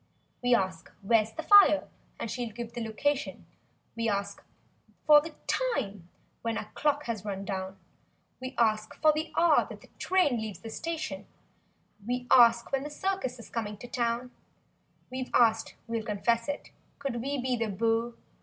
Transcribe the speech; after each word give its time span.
We 0.41 0.55
ask—"Wliere's 0.55 1.33
the 1.33 1.43
fire" 1.43 1.87
and 2.19 2.31
she'll 2.31 2.51
give 2.51 2.73
the 2.73 2.83
location; 2.83 3.45
We 3.95 4.09
ask 4.09 4.43
for 5.05 5.21
the 5.21 5.35
"time" 5.45 6.09
when 6.41 6.57
our 6.57 6.71
clock 6.73 7.03
has 7.03 7.23
run 7.23 7.45
down; 7.45 7.77
We 8.39 8.55
ask 8.57 8.95
for 8.95 9.11
the 9.13 9.31
hour 9.37 9.67
that 9.69 9.81
the 9.81 9.89
train 9.99 10.37
leaves 10.37 10.57
the 10.61 10.71
station; 10.71 11.27
191 12.03 12.07
We 12.07 12.27
ask 12.35 12.71
when 12.71 12.81
the 12.81 12.89
circus 12.89 13.37
is 13.37 13.51
coming 13.51 13.77
to 13.77 13.87
town; 13.87 14.31
We've 15.11 15.29
asked, 15.35 15.75
we'll 15.85 16.01
confess 16.01 16.47
it, 16.49 16.71
could 16.97 17.21
we 17.21 17.39
be 17.39 17.55
the 17.55 17.67
beau— 17.67 18.15